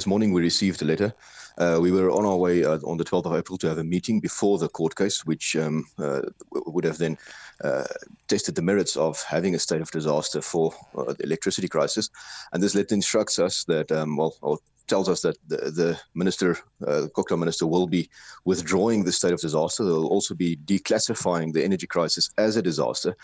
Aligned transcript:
this 0.00 0.06
morning 0.06 0.32
we 0.32 0.40
received 0.40 0.80
a 0.80 0.84
letter. 0.86 1.12
Uh, 1.58 1.78
we 1.78 1.92
were 1.92 2.10
on 2.10 2.24
our 2.24 2.38
way 2.38 2.64
uh, 2.64 2.78
on 2.86 2.96
the 2.96 3.04
12th 3.04 3.26
of 3.26 3.34
April 3.34 3.58
to 3.58 3.68
have 3.68 3.76
a 3.76 3.84
meeting 3.84 4.18
before 4.18 4.56
the 4.56 4.66
court 4.66 4.96
case, 4.96 5.26
which 5.26 5.54
um, 5.56 5.84
uh, 5.98 6.22
would 6.52 6.84
have 6.84 6.96
then 6.96 7.18
uh, 7.62 7.84
tested 8.26 8.54
the 8.54 8.62
merits 8.62 8.96
of 8.96 9.22
having 9.24 9.54
a 9.54 9.58
state 9.58 9.82
of 9.82 9.90
disaster 9.90 10.40
for 10.40 10.72
uh, 10.96 11.12
the 11.12 11.24
electricity 11.24 11.68
crisis. 11.68 12.08
And 12.50 12.62
this 12.62 12.74
letter 12.74 12.94
instructs 12.94 13.38
us 13.38 13.64
that, 13.64 13.92
um, 13.92 14.16
well, 14.16 14.34
or 14.40 14.56
tells 14.90 15.08
us 15.08 15.22
that 15.22 15.36
the, 15.46 15.56
the 15.80 16.00
minister, 16.14 16.58
uh, 16.86 17.02
the 17.02 17.10
Kokla 17.16 17.38
minister, 17.38 17.66
will 17.66 17.86
be 17.86 18.10
withdrawing 18.44 19.04
the 19.04 19.12
state 19.12 19.32
of 19.32 19.40
disaster. 19.40 19.84
They'll 19.84 20.14
also 20.16 20.34
be 20.34 20.56
declassifying 20.56 21.52
the 21.52 21.64
energy 21.64 21.86
crisis 21.86 22.28
as 22.36 22.56
a 22.56 22.62
disaster, 22.70 23.14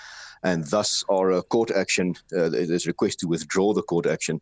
and 0.43 0.65
thus 0.75 1.05
our 1.11 1.43
court 1.43 1.71
action. 1.71 2.15
Uh, 2.37 2.49
there's 2.49 2.87
a 2.87 2.95
request 2.95 3.21
to 3.21 3.29
withdraw 3.29 3.75
the 3.75 3.83
court 3.83 4.07
action, 4.07 4.41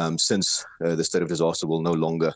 um, 0.00 0.16
since 0.16 0.64
uh, 0.84 0.94
the 0.94 1.04
state 1.04 1.22
of 1.22 1.28
disaster 1.28 1.66
will 1.66 1.82
no 1.82 1.92
longer 1.92 2.32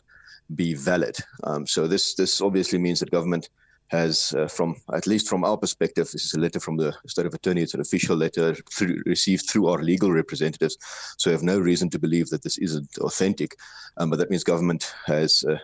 be 0.53 0.75
valid. 0.75 1.15
Um, 1.43 1.65
so 1.65 1.87
this 1.87 2.13
this 2.15 2.41
obviously 2.41 2.79
means 2.79 2.99
that 2.99 3.11
government 3.17 3.49
has, 3.87 4.33
uh, 4.37 4.47
from 4.47 4.75
at 4.93 5.07
least 5.07 5.29
from 5.29 5.43
our 5.43 5.57
perspective, 5.57 6.09
this 6.11 6.25
is 6.25 6.33
a 6.33 6.39
letter 6.39 6.59
from 6.59 6.77
the 6.77 6.93
state 7.07 7.25
of 7.25 7.33
attorney. 7.33 7.61
It's 7.61 7.73
an 7.73 7.81
official 7.81 8.15
letter 8.15 8.55
through, 8.73 9.03
received 9.05 9.49
through 9.49 9.67
our 9.67 9.81
legal 9.81 10.11
representatives. 10.11 10.77
So 11.17 11.29
we 11.29 11.33
have 11.33 11.43
no 11.43 11.59
reason 11.59 11.89
to 11.91 11.99
believe 11.99 12.29
that 12.29 12.43
this 12.43 12.57
isn't 12.57 12.97
authentic. 12.99 13.55
Um, 13.97 14.09
but 14.09 14.19
that 14.19 14.29
means 14.29 14.43
government 14.43 14.93
has 15.05 15.43
uh, 15.47 15.57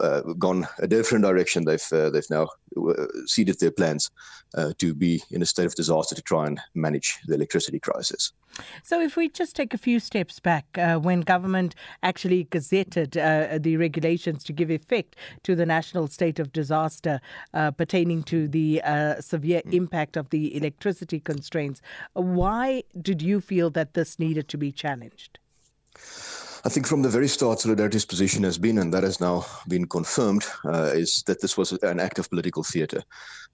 uh, 0.00 0.20
gone 0.38 0.66
a 0.78 0.86
different 0.86 1.24
direction. 1.24 1.64
They've 1.64 1.92
uh, 1.92 2.10
they've 2.10 2.30
now 2.30 2.48
uh, 2.76 3.06
seeded 3.26 3.60
their 3.60 3.70
plans 3.70 4.10
uh, 4.54 4.72
to 4.78 4.94
be 4.94 5.22
in 5.30 5.42
a 5.42 5.46
state 5.46 5.66
of 5.66 5.74
disaster 5.74 6.14
to 6.14 6.22
try 6.22 6.46
and 6.46 6.60
manage 6.74 7.18
the 7.26 7.34
electricity 7.34 7.78
crisis. 7.78 8.32
So, 8.82 9.00
if 9.00 9.16
we 9.16 9.28
just 9.28 9.54
take 9.54 9.74
a 9.74 9.78
few 9.78 10.00
steps 10.00 10.40
back, 10.40 10.66
uh, 10.78 10.98
when 10.98 11.20
government 11.20 11.74
actually 12.02 12.44
gazetted 12.44 13.16
uh, 13.16 13.58
the 13.58 13.76
regulations 13.76 14.42
to 14.44 14.52
give 14.52 14.70
effect 14.70 15.16
to 15.44 15.54
the 15.54 15.66
national 15.66 16.08
state 16.08 16.38
of 16.38 16.52
disaster 16.52 17.20
uh, 17.54 17.70
pertaining 17.70 18.22
to 18.24 18.48
the 18.48 18.82
uh, 18.82 19.20
severe 19.20 19.62
mm. 19.64 19.74
impact 19.74 20.16
of 20.16 20.30
the 20.30 20.56
electricity 20.56 21.20
constraints, 21.20 21.80
why 22.14 22.82
did 23.00 23.22
you 23.22 23.40
feel 23.40 23.70
that 23.70 23.94
this 23.94 24.18
needed 24.18 24.48
to 24.48 24.58
be 24.58 24.72
challenged? 24.72 25.38
I 26.64 26.68
think 26.68 26.88
from 26.88 27.02
the 27.02 27.08
very 27.08 27.28
start, 27.28 27.60
Solidarity's 27.60 28.04
position 28.04 28.42
has 28.42 28.58
been, 28.58 28.78
and 28.78 28.92
that 28.92 29.04
has 29.04 29.20
now 29.20 29.46
been 29.68 29.86
confirmed, 29.86 30.44
uh, 30.64 30.90
is 30.92 31.22
that 31.26 31.40
this 31.40 31.56
was 31.56 31.72
an 31.82 32.00
act 32.00 32.18
of 32.18 32.28
political 32.28 32.64
theatre. 32.64 33.02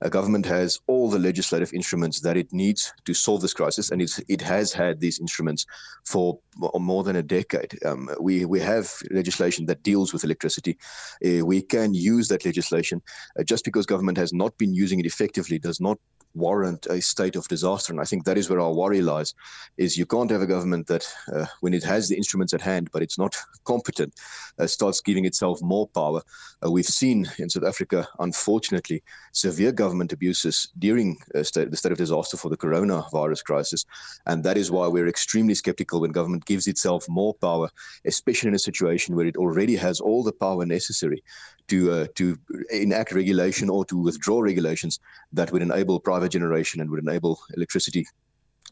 A 0.00 0.08
government 0.08 0.46
has 0.46 0.80
all 0.86 1.10
the 1.10 1.18
legislative 1.18 1.74
instruments 1.74 2.20
that 2.20 2.38
it 2.38 2.50
needs 2.52 2.92
to 3.04 3.12
solve 3.12 3.42
this 3.42 3.52
crisis, 3.52 3.90
and 3.90 4.00
it 4.00 4.40
has 4.40 4.72
had 4.72 5.00
these 5.00 5.18
instruments 5.18 5.66
for 6.06 6.38
more 6.74 7.04
than 7.04 7.16
a 7.16 7.22
decade. 7.22 7.78
Um, 7.84 8.08
we 8.20 8.46
we 8.46 8.60
have 8.60 8.90
legislation 9.10 9.66
that 9.66 9.82
deals 9.82 10.12
with 10.12 10.24
electricity. 10.24 10.78
Uh, 11.24 11.44
we 11.44 11.60
can 11.60 11.92
use 11.92 12.28
that 12.28 12.46
legislation. 12.46 13.02
Uh, 13.38 13.42
just 13.42 13.64
because 13.66 13.84
government 13.84 14.16
has 14.16 14.32
not 14.32 14.56
been 14.56 14.72
using 14.72 14.98
it 14.98 15.06
effectively 15.06 15.58
does 15.58 15.80
not 15.80 15.98
warrant 16.34 16.86
a 16.86 17.00
state 17.00 17.36
of 17.36 17.48
disaster. 17.48 17.92
And 17.92 18.00
I 18.00 18.04
think 18.04 18.24
that 18.24 18.38
is 18.38 18.50
where 18.50 18.60
our 18.60 18.72
worry 18.72 19.02
lies: 19.02 19.34
is 19.76 19.96
you 19.96 20.06
can't 20.06 20.30
have 20.30 20.42
a 20.42 20.46
government 20.46 20.86
that, 20.88 21.06
uh, 21.32 21.46
when 21.60 21.74
it 21.74 21.84
has 21.84 22.08
the 22.08 22.16
instruments 22.16 22.52
at 22.52 22.60
hand, 22.60 22.90
but 22.92 23.02
it's 23.02 23.18
not 23.18 23.36
competent, 23.64 24.14
uh, 24.58 24.66
starts 24.66 25.00
giving 25.00 25.24
itself 25.24 25.60
more 25.62 25.88
power. 25.88 26.22
Uh, 26.64 26.70
we've 26.70 26.84
seen 26.86 27.26
in 27.38 27.50
South 27.50 27.64
Africa, 27.64 28.06
unfortunately, 28.18 29.02
severe 29.32 29.72
government 29.72 30.12
abuses 30.12 30.68
during 30.78 31.16
uh, 31.34 31.42
state, 31.42 31.70
the 31.70 31.76
state 31.76 31.92
of 31.92 31.98
disaster 31.98 32.36
for 32.36 32.48
the 32.48 32.56
coronavirus 32.56 33.44
crisis, 33.44 33.84
and 34.26 34.44
that 34.44 34.56
is 34.56 34.70
why 34.70 34.86
we're 34.86 35.08
extremely 35.08 35.54
skeptical 35.54 36.00
when 36.00 36.12
government 36.12 36.44
gives 36.44 36.66
itself 36.66 37.04
more 37.08 37.34
power, 37.34 37.68
especially 38.04 38.48
in 38.48 38.54
a 38.54 38.58
situation 38.58 39.14
where 39.14 39.26
it 39.26 39.36
already 39.36 39.76
has 39.76 40.00
all 40.00 40.22
the 40.22 40.32
power 40.32 40.64
necessary 40.66 41.22
to 41.68 41.92
uh, 41.92 42.06
to 42.14 42.38
enact 42.70 43.12
regulation 43.12 43.70
or 43.70 43.84
to 43.86 43.96
withdraw 43.96 44.40
regulations 44.40 45.00
that 45.32 45.50
would 45.52 45.62
enable 45.62 45.98
private 45.98 46.23
generation 46.28 46.80
and 46.80 46.90
would 46.90 47.02
enable 47.02 47.38
electricity 47.56 48.06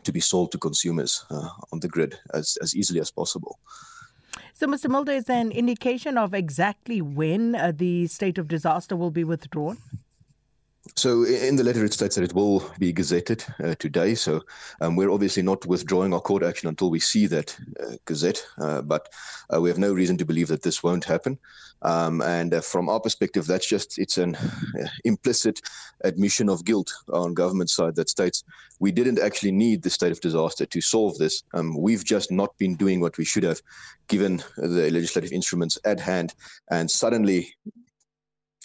to 0.04 0.12
be 0.12 0.20
sold 0.20 0.52
to 0.52 0.58
consumers 0.58 1.24
uh, 1.30 1.48
on 1.72 1.80
the 1.80 1.88
grid 1.88 2.18
as, 2.34 2.58
as 2.62 2.74
easily 2.74 3.00
as 3.00 3.10
possible. 3.10 3.58
So, 4.54 4.66
Mr. 4.66 4.88
Mulder, 4.88 5.12
is 5.12 5.24
there 5.24 5.40
an 5.40 5.50
indication 5.52 6.18
of 6.18 6.34
exactly 6.34 7.00
when 7.00 7.54
uh, 7.54 7.72
the 7.74 8.06
state 8.06 8.38
of 8.38 8.48
disaster 8.48 8.96
will 8.96 9.10
be 9.10 9.24
withdrawn? 9.24 9.78
So 10.96 11.24
in 11.24 11.54
the 11.54 11.62
letter, 11.62 11.84
it 11.84 11.92
states 11.92 12.16
that 12.16 12.24
it 12.24 12.34
will 12.34 12.68
be 12.78 12.92
gazetted 12.92 13.44
uh, 13.64 13.76
today. 13.76 14.16
So 14.16 14.42
um, 14.80 14.96
we're 14.96 15.12
obviously 15.12 15.42
not 15.42 15.64
withdrawing 15.64 16.12
our 16.12 16.20
court 16.20 16.42
action 16.42 16.68
until 16.68 16.90
we 16.90 16.98
see 16.98 17.26
that 17.28 17.56
uh, 17.80 17.96
gazette. 18.04 18.44
Uh, 18.58 18.82
but 18.82 19.08
uh, 19.54 19.60
we 19.60 19.68
have 19.68 19.78
no 19.78 19.92
reason 19.92 20.18
to 20.18 20.24
believe 20.24 20.48
that 20.48 20.62
this 20.62 20.82
won't 20.82 21.04
happen. 21.04 21.38
Um, 21.82 22.20
and 22.20 22.54
uh, 22.54 22.60
from 22.60 22.88
our 22.88 22.98
perspective, 22.98 23.46
that's 23.46 23.66
just 23.66 23.98
it's 23.98 24.18
an 24.18 24.34
uh, 24.34 24.88
implicit 25.04 25.60
admission 26.02 26.48
of 26.48 26.64
guilt 26.64 26.92
on 27.12 27.34
government 27.34 27.70
side 27.70 27.94
that 27.96 28.10
states 28.10 28.42
we 28.80 28.90
didn't 28.90 29.20
actually 29.20 29.52
need 29.52 29.82
the 29.82 29.90
state 29.90 30.12
of 30.12 30.20
disaster 30.20 30.66
to 30.66 30.80
solve 30.80 31.16
this. 31.18 31.44
Um, 31.54 31.76
we've 31.78 32.04
just 32.04 32.32
not 32.32 32.56
been 32.58 32.74
doing 32.74 33.00
what 33.00 33.18
we 33.18 33.24
should 33.24 33.44
have, 33.44 33.62
given 34.08 34.42
the 34.56 34.90
legislative 34.90 35.32
instruments 35.32 35.78
at 35.84 36.00
hand. 36.00 36.34
And 36.70 36.90
suddenly, 36.90 37.54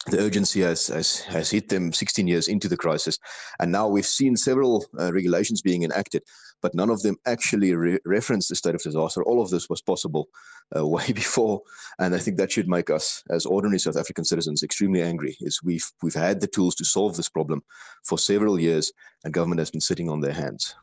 the 0.10 0.20
urgency 0.20 0.62
has, 0.62 0.88
has, 0.88 1.20
has 1.22 1.50
hit 1.50 1.70
them 1.70 1.92
16 1.92 2.28
years 2.28 2.48
into 2.48 2.68
the 2.68 2.78
crisis. 2.78 3.20
And 3.60 3.72
now 3.72 3.88
we've 3.88 4.06
seen 4.06 4.36
several 4.36 4.86
uh, 5.00 5.12
regulations 5.12 5.62
being 5.62 5.84
enacted, 5.84 6.24
but 6.62 6.74
none 6.74 6.90
of 6.90 7.02
them 7.02 7.18
actually 7.26 7.74
re- 7.74 8.00
reference 8.06 8.48
the 8.48 8.56
state 8.56 8.76
of 8.76 8.82
disaster. 8.82 9.24
All 9.24 9.42
of 9.42 9.50
this 9.50 9.70
was 9.70 9.82
possible 9.82 10.30
uh, 10.76 10.86
way 10.96 11.12
before. 11.12 11.62
And 12.00 12.16
I 12.16 12.20
think 12.20 12.38
that 12.38 12.52
should 12.52 12.70
make 12.70 12.90
us, 12.90 13.24
as 13.30 13.46
ordinary 13.46 13.80
South 13.80 13.98
African 13.98 14.26
citizens, 14.26 14.64
extremely 14.64 15.02
angry. 15.02 15.36
Is 15.42 15.62
we've, 15.64 15.90
we've 16.02 16.14
had 16.14 16.40
the 16.40 16.48
tools 16.48 16.76
to 16.76 16.86
solve 16.86 17.18
this 17.18 17.30
problem 17.30 17.64
for 18.06 18.18
several 18.18 18.60
years, 18.60 18.92
and 19.24 19.34
government 19.34 19.60
has 19.60 19.72
been 19.72 19.82
sitting 19.82 20.10
on 20.10 20.22
their 20.22 20.34
hands. 20.34 20.76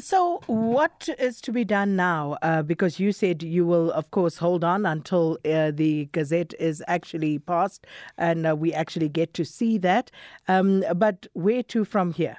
So, 0.00 0.40
what 0.46 1.08
is 1.18 1.40
to 1.42 1.52
be 1.52 1.64
done 1.64 1.96
now? 1.96 2.38
Uh, 2.40 2.62
because 2.62 2.98
you 2.98 3.12
said 3.12 3.42
you 3.42 3.66
will, 3.66 3.92
of 3.92 4.10
course, 4.10 4.38
hold 4.38 4.64
on 4.64 4.86
until 4.86 5.38
uh, 5.44 5.70
the 5.70 6.08
Gazette 6.12 6.54
is 6.58 6.82
actually 6.88 7.38
passed 7.38 7.86
and 8.16 8.46
uh, 8.46 8.56
we 8.56 8.72
actually 8.72 9.10
get 9.10 9.34
to 9.34 9.44
see 9.44 9.76
that. 9.78 10.10
Um, 10.48 10.82
but 10.96 11.26
where 11.34 11.62
to 11.64 11.84
from 11.84 12.12
here? 12.12 12.38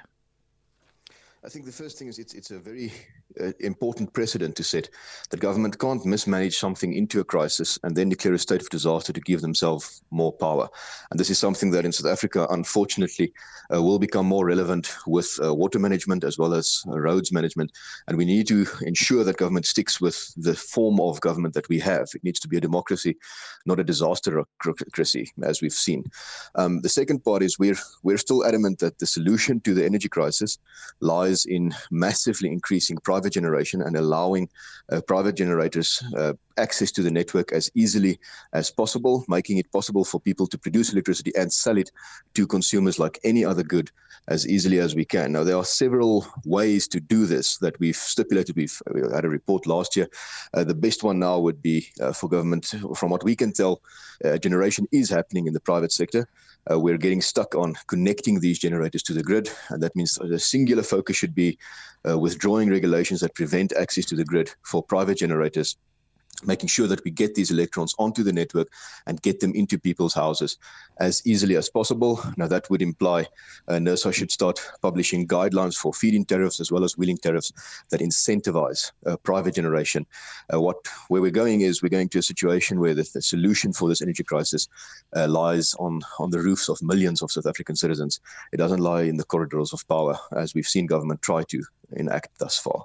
I 1.44 1.48
think 1.48 1.64
the 1.64 1.72
first 1.72 1.98
thing 1.98 2.08
is 2.08 2.18
it's 2.18 2.34
it's 2.34 2.50
a 2.50 2.58
very 2.58 2.92
uh, 3.40 3.52
important 3.60 4.12
precedent 4.12 4.56
to 4.56 4.64
set 4.64 4.88
that 5.30 5.40
government 5.40 5.78
can't 5.78 6.04
mismanage 6.04 6.58
something 6.58 6.92
into 6.94 7.20
a 7.20 7.24
crisis 7.24 7.78
and 7.82 7.96
then 7.96 8.08
declare 8.08 8.34
a 8.34 8.38
state 8.38 8.62
of 8.62 8.68
disaster 8.70 9.12
to 9.12 9.20
give 9.20 9.40
themselves 9.40 10.02
more 10.10 10.32
power. 10.32 10.68
And 11.10 11.18
this 11.18 11.30
is 11.30 11.38
something 11.38 11.70
that 11.70 11.84
in 11.84 11.92
South 11.92 12.10
Africa, 12.10 12.46
unfortunately, 12.50 13.32
uh, 13.72 13.82
will 13.82 13.98
become 13.98 14.26
more 14.26 14.46
relevant 14.46 14.94
with 15.06 15.38
uh, 15.42 15.54
water 15.54 15.78
management 15.78 16.24
as 16.24 16.38
well 16.38 16.54
as 16.54 16.82
uh, 16.88 16.98
roads 16.98 17.32
management. 17.32 17.72
And 18.08 18.16
we 18.16 18.24
need 18.24 18.46
to 18.48 18.66
ensure 18.82 19.24
that 19.24 19.36
government 19.36 19.66
sticks 19.66 20.00
with 20.00 20.32
the 20.36 20.54
form 20.54 21.00
of 21.00 21.20
government 21.20 21.54
that 21.54 21.68
we 21.68 21.78
have. 21.80 22.08
It 22.14 22.24
needs 22.24 22.40
to 22.40 22.48
be 22.48 22.56
a 22.56 22.60
democracy, 22.60 23.16
not 23.66 23.80
a 23.80 23.84
disasterocracy, 23.84 25.28
as 25.42 25.62
we've 25.62 25.72
seen. 25.72 26.04
Um, 26.54 26.80
the 26.80 26.88
second 26.88 27.24
part 27.24 27.42
is 27.42 27.58
we're 27.58 27.78
we're 28.02 28.18
still 28.18 28.44
adamant 28.44 28.78
that 28.80 28.98
the 28.98 29.06
solution 29.06 29.60
to 29.60 29.74
the 29.74 29.84
energy 29.84 30.08
crisis 30.08 30.58
lies 31.00 31.44
in 31.46 31.74
massively 31.90 32.50
increasing 32.50 32.98
private 32.98 33.23
private 33.24 33.40
generation 33.40 33.80
and 33.82 33.96
allowing 33.96 34.48
uh, 34.92 35.00
private 35.06 35.34
generators 35.34 36.02
uh, 36.16 36.34
access 36.56 36.92
to 36.92 37.02
the 37.02 37.10
network 37.10 37.52
as 37.52 37.70
easily 37.74 38.18
as 38.52 38.70
possible, 38.70 39.24
making 39.28 39.58
it 39.58 39.70
possible 39.72 40.04
for 40.04 40.20
people 40.20 40.46
to 40.46 40.58
produce 40.58 40.92
electricity 40.92 41.32
and 41.36 41.52
sell 41.52 41.76
it 41.76 41.90
to 42.34 42.46
consumers 42.46 42.98
like 42.98 43.18
any 43.24 43.44
other 43.44 43.62
good 43.62 43.90
as 44.28 44.48
easily 44.48 44.78
as 44.78 44.94
we 44.94 45.04
can. 45.04 45.32
Now, 45.32 45.44
there 45.44 45.56
are 45.56 45.64
several 45.64 46.26
ways 46.44 46.88
to 46.88 47.00
do 47.00 47.26
this 47.26 47.58
that 47.58 47.78
we've 47.78 47.96
stipulated. 47.96 48.56
We've 48.56 48.80
we 48.92 49.00
had 49.00 49.24
a 49.24 49.28
report 49.28 49.66
last 49.66 49.96
year. 49.96 50.08
Uh, 50.54 50.64
the 50.64 50.74
best 50.74 51.02
one 51.02 51.18
now 51.18 51.38
would 51.38 51.60
be 51.60 51.88
uh, 52.00 52.12
for 52.12 52.28
government, 52.28 52.74
from 52.96 53.10
what 53.10 53.24
we 53.24 53.36
can 53.36 53.52
tell, 53.52 53.82
uh, 54.24 54.38
generation 54.38 54.86
is 54.92 55.10
happening 55.10 55.46
in 55.46 55.52
the 55.52 55.60
private 55.60 55.92
sector. 55.92 56.26
Uh, 56.70 56.80
we're 56.80 56.96
getting 56.96 57.20
stuck 57.20 57.54
on 57.54 57.74
connecting 57.88 58.40
these 58.40 58.58
generators 58.58 59.02
to 59.02 59.12
the 59.12 59.22
grid, 59.22 59.50
and 59.68 59.82
that 59.82 59.94
means 59.94 60.14
the 60.14 60.38
singular 60.38 60.82
focus 60.82 61.16
should 61.16 61.34
be 61.34 61.58
uh, 62.08 62.18
withdrawing 62.18 62.70
regulations 62.70 63.20
that 63.20 63.34
prevent 63.34 63.72
access 63.74 64.06
to 64.06 64.16
the 64.16 64.24
grid 64.24 64.50
for 64.62 64.82
private 64.82 65.18
generators 65.18 65.76
making 66.44 66.68
sure 66.68 66.86
that 66.86 67.04
we 67.04 67.10
get 67.10 67.34
these 67.34 67.50
electrons 67.50 67.94
onto 67.98 68.22
the 68.22 68.32
network 68.32 68.68
and 69.06 69.22
get 69.22 69.40
them 69.40 69.54
into 69.54 69.78
people's 69.78 70.14
houses 70.14 70.58
as 70.98 71.22
easily 71.26 71.56
as 71.56 71.68
possible. 71.68 72.20
Now, 72.36 72.46
that 72.48 72.68
would 72.70 72.82
imply 72.82 73.26
uh, 73.68 73.74
NERSA 73.74 74.12
should 74.12 74.30
start 74.30 74.60
publishing 74.82 75.26
guidelines 75.26 75.76
for 75.76 75.92
feed-in 75.92 76.24
tariffs 76.24 76.60
as 76.60 76.72
well 76.72 76.84
as 76.84 76.96
wheeling 76.96 77.18
tariffs 77.18 77.52
that 77.90 78.00
incentivize 78.00 78.92
uh, 79.06 79.16
private 79.18 79.54
generation. 79.54 80.06
Uh, 80.52 80.60
what 80.60 80.76
where 81.08 81.22
we're 81.22 81.30
going 81.30 81.60
is 81.62 81.82
we're 81.82 81.88
going 81.88 82.08
to 82.08 82.18
a 82.18 82.22
situation 82.22 82.80
where 82.80 82.94
the, 82.94 83.08
the 83.14 83.22
solution 83.22 83.72
for 83.72 83.88
this 83.88 84.02
energy 84.02 84.24
crisis 84.24 84.68
uh, 85.16 85.28
lies 85.28 85.74
on 85.78 86.00
on 86.18 86.30
the 86.30 86.38
roofs 86.38 86.68
of 86.68 86.82
millions 86.82 87.22
of 87.22 87.30
South 87.30 87.46
African 87.46 87.76
citizens. 87.76 88.20
It 88.52 88.56
doesn't 88.56 88.80
lie 88.80 89.02
in 89.02 89.16
the 89.16 89.24
corridors 89.24 89.72
of 89.72 89.86
power, 89.88 90.18
as 90.36 90.54
we've 90.54 90.66
seen 90.66 90.86
government 90.86 91.22
try 91.22 91.42
to 91.44 91.62
enact 91.92 92.38
thus 92.38 92.58
far. 92.58 92.84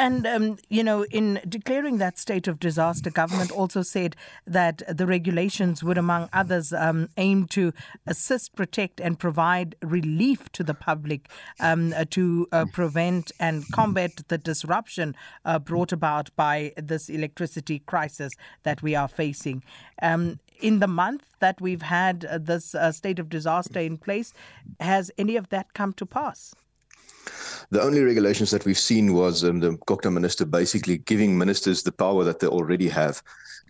And, 0.00 0.26
um, 0.26 0.56
you 0.70 0.82
know, 0.82 1.04
in 1.10 1.42
declaring 1.46 1.98
that 1.98 2.18
state 2.18 2.48
of 2.48 2.58
disaster, 2.58 3.10
government 3.10 3.50
also 3.50 3.82
said 3.82 4.16
that 4.46 4.82
the 4.88 5.06
regulations 5.06 5.84
would, 5.84 5.98
among 5.98 6.30
others, 6.32 6.72
um, 6.72 7.10
aim 7.18 7.46
to 7.48 7.74
assist, 8.06 8.54
protect, 8.54 8.98
and 8.98 9.18
provide 9.18 9.76
relief 9.82 10.50
to 10.52 10.64
the 10.64 10.72
public 10.72 11.28
um, 11.60 11.92
to 12.12 12.48
uh, 12.50 12.64
prevent 12.72 13.30
and 13.38 13.70
combat 13.72 14.22
the 14.28 14.38
disruption 14.38 15.14
uh, 15.44 15.58
brought 15.58 15.92
about 15.92 16.34
by 16.34 16.72
this 16.78 17.10
electricity 17.10 17.80
crisis 17.80 18.32
that 18.62 18.80
we 18.80 18.94
are 18.94 19.08
facing. 19.08 19.62
Um, 20.00 20.40
in 20.62 20.78
the 20.78 20.88
month 20.88 21.26
that 21.40 21.60
we've 21.60 21.82
had 21.82 22.24
uh, 22.24 22.38
this 22.38 22.74
uh, 22.74 22.90
state 22.92 23.18
of 23.18 23.28
disaster 23.28 23.80
in 23.80 23.98
place, 23.98 24.32
has 24.80 25.10
any 25.18 25.36
of 25.36 25.50
that 25.50 25.74
come 25.74 25.92
to 25.92 26.06
pass? 26.06 26.54
The 27.70 27.82
only 27.82 28.02
regulations 28.02 28.50
that 28.50 28.64
we've 28.64 28.78
seen 28.78 29.14
was 29.14 29.44
um, 29.44 29.60
the 29.60 29.76
Kokta 29.86 30.12
minister 30.12 30.44
basically 30.44 30.98
giving 30.98 31.36
ministers 31.36 31.82
the 31.82 31.92
power 31.92 32.24
that 32.24 32.40
they 32.40 32.46
already 32.46 32.88
have 32.88 33.22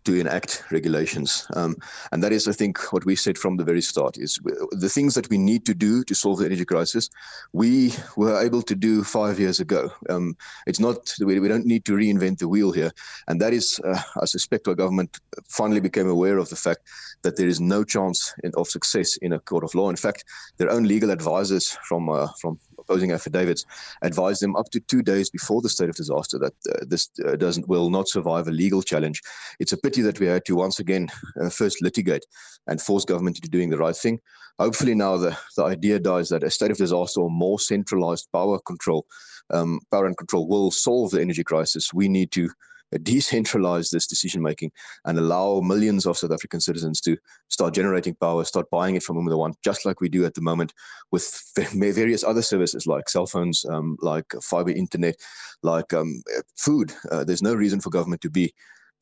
to 0.05 0.19
enact 0.19 0.65
regulations. 0.71 1.47
Um, 1.55 1.77
and 2.13 2.23
that 2.23 2.33
is, 2.33 2.49
I 2.49 2.53
think, 2.53 2.79
what 2.93 3.05
we 3.05 3.17
said 3.17 3.37
from 3.37 3.57
the 3.57 3.65
very 3.65 3.83
start 3.83 4.17
is 4.17 4.39
the 4.71 4.89
things 4.89 5.15
that 5.15 5.29
we 5.29 5.39
need 5.39 5.67
to 5.67 5.75
do 5.75 6.05
to 6.05 6.15
solve 6.15 6.39
the 6.39 6.47
energy 6.47 6.65
crisis, 6.65 7.11
we 7.53 7.93
were 8.17 8.41
able 8.41 8.63
to 8.63 8.75
do 8.75 9.05
five 9.05 9.39
years 9.39 9.61
ago. 9.61 9.91
Um, 10.09 10.37
it's 10.67 10.81
not, 10.81 11.15
we, 11.21 11.39
we 11.39 11.49
don't 11.49 11.67
need 11.67 11.85
to 11.85 11.93
reinvent 11.93 12.39
the 12.39 12.49
wheel 12.49 12.73
here. 12.73 12.93
And 13.29 13.41
that 13.41 13.53
is, 13.53 13.81
uh, 13.85 14.01
I 14.21 14.25
suspect 14.25 14.69
our 14.69 14.75
government 14.75 15.21
finally 15.49 15.81
became 15.81 16.09
aware 16.09 16.39
of 16.39 16.49
the 16.49 16.57
fact 16.57 16.81
that 17.23 17.37
there 17.37 17.49
is 17.49 17.61
no 17.61 17.85
chance 17.85 18.33
in, 18.43 18.53
of 18.57 18.69
success 18.69 19.17
in 19.19 19.35
a 19.35 19.41
court 19.41 19.65
of 19.65 19.75
law. 19.75 19.91
In 19.91 19.97
fact, 19.97 20.25
their 20.57 20.71
own 20.71 20.85
legal 20.85 21.11
advisors 21.11 21.77
from, 21.87 22.09
uh, 22.09 22.29
from 22.41 22.59
opposing 22.91 23.13
affidavits 23.13 23.65
advised 24.03 24.43
them 24.43 24.57
up 24.57 24.69
to 24.71 24.81
two 24.81 25.03
days 25.03 25.31
before 25.31 25.63
the 25.63 25.69
state 25.69 25.89
of 25.89 25.95
disaster 25.95 26.39
that 26.39 26.55
uh, 26.71 26.85
this 26.89 27.09
uh, 27.27 27.37
doesn't 27.37 27.69
will 27.69 27.89
not 27.89 28.09
survive 28.09 28.49
a 28.49 28.51
legal 28.51 28.83
challenge. 28.83 29.23
It's 29.61 29.73
a 29.73 29.77
pity 29.77 30.03
that 30.03 30.19
we 30.19 30.27
had 30.27 30.45
to 30.47 30.57
once 30.57 30.81
again 30.81 31.09
uh, 31.41 31.51
first 31.51 31.83
litigate 31.83 32.27
and 32.67 32.81
force 32.81 33.05
government 33.05 33.37
into 33.37 33.49
doing 33.49 33.71
the 33.71 33.79
right 33.79 33.97
thing. 33.97 34.19
Hopefully 34.59 34.95
now 34.95 35.17
the, 35.17 35.37
the 35.57 35.65
idea 35.65 35.99
dies 35.99 36.29
that 36.31 36.43
a 36.43 36.51
state 36.51 36.71
of 36.71 36.79
disaster 36.79 37.21
or 37.21 37.31
more 37.31 37.61
centralized 37.61 38.29
power 38.33 38.59
control, 38.67 39.07
um, 39.51 39.81
power 39.91 40.07
and 40.07 40.17
control 40.17 40.49
will 40.49 40.71
solve 40.71 41.13
the 41.13 41.21
energy 41.21 41.45
crisis. 41.45 41.95
We 41.95 42.09
need 42.09 42.33
to 42.33 42.51
decentralize 42.99 43.91
this 43.91 44.07
decision 44.07 44.43
making 44.43 44.73
and 45.05 45.19
allow 45.19 45.61
millions 45.61 46.07
of 46.07 46.19
South 46.19 46.33
African 46.33 46.61
citizens 46.61 47.01
to 47.03 47.17
start 47.49 47.75
generating 47.75 48.15
power, 48.17 48.45
start 48.45 48.69
buying 48.71 48.97
it 48.97 49.03
from 49.03 49.17
Formula 49.17 49.37
One, 49.37 49.55
just 49.65 49.87
like 49.87 50.01
we 50.01 50.09
do 50.09 50.25
at 50.25 50.35
the 50.35 50.41
moment 50.41 50.73
with 51.11 51.43
various 51.57 52.25
other 52.25 52.43
services 52.43 52.87
like 52.87 53.09
cell 53.09 53.27
phones, 53.27 53.65
um, 53.67 53.97
like 54.01 54.27
fiber 54.43 54.71
internet, 54.71 55.17
like 55.63 55.93
um, 55.93 56.23
food. 56.57 56.93
Uh, 57.11 57.25
there's 57.25 57.43
no 57.43 57.55
reason 57.55 57.81
for 57.81 57.91
government 57.91 58.23
to 58.23 58.31
be 58.31 58.53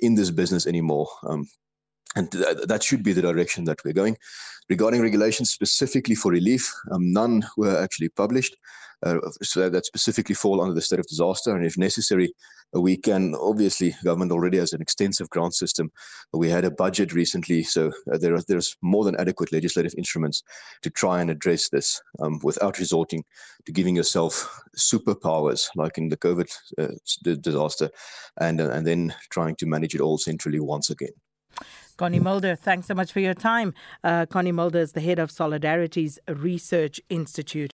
in 0.01 0.15
this 0.15 0.31
business 0.31 0.67
anymore. 0.67 1.09
Um, 1.25 1.47
and 2.19 2.31
th- 2.33 2.67
that 2.67 2.83
should 2.83 3.03
be 3.03 3.13
the 3.13 3.23
direction 3.23 3.65
that 3.65 3.83
we're 3.85 3.93
going. 3.93 4.17
Regarding 4.69 5.01
regulations 5.01 5.51
specifically 5.51 6.15
for 6.15 6.31
relief, 6.31 6.71
um, 6.91 7.13
none 7.13 7.43
were 7.57 7.83
actually 7.83 8.11
published 8.11 8.57
uh, 9.05 9.19
so 9.43 9.69
that 9.71 9.87
specifically 9.87 10.35
fall 10.35 10.61
under 10.61 10.75
the 10.75 10.81
state 10.81 10.99
of 10.99 11.07
disaster. 11.07 11.55
And 11.55 11.65
if 11.65 11.79
necessary, 11.79 12.35
uh, 12.77 12.81
we 12.81 12.97
can 12.97 13.35
obviously 13.37 13.95
government 14.05 14.33
already 14.33 14.59
has 14.59 14.73
an 14.73 14.83
extensive 14.83 15.31
grant 15.31 15.55
system. 15.55 15.91
We 16.33 16.51
had 16.51 16.65
a 16.65 16.71
budget 16.71 17.13
recently, 17.15 17.63
so 17.63 17.93
uh, 18.13 18.19
there 18.19 18.35
are 18.35 18.43
there's 18.49 18.77
more 18.83 19.05
than 19.05 19.19
adequate 19.19 19.53
legislative 19.53 19.95
instruments 19.97 20.43
to 20.83 20.91
try 20.91 21.21
and 21.21 21.31
address 21.31 21.69
this 21.69 22.01
um, 22.21 22.41
without 22.43 22.79
resorting 22.79 23.25
to 23.67 23.73
giving 23.73 23.97
yourself 23.97 24.61
superpowers 24.77 25.69
like 25.77 25.97
in 25.97 26.09
the 26.09 26.17
COVID 26.17 26.51
uh, 26.79 26.89
disaster, 27.41 27.89
and 28.41 28.61
uh, 28.61 28.71
and 28.71 28.87
then 28.87 29.15
trying 29.31 29.57
to 29.57 29.67
manage 29.67 29.95
it 29.95 30.01
all 30.01 30.19
centrally 30.19 30.61
once 30.61 30.91
again. 30.91 31.13
Connie 31.99 32.21
Mulder, 32.21 32.55
thanks 32.55 32.87
so 32.87 32.95
much 32.95 33.13
for 33.13 33.19
your 33.19 33.35
time. 33.35 33.75
Uh, 34.05 34.25
Connie 34.25 34.53
Mulder 34.53 34.79
is 34.79 34.93
the 34.93 35.01
head 35.01 35.19
of 35.19 35.33
Solidarity's 35.33 36.17
Research 36.29 37.01
Institute. 37.11 37.73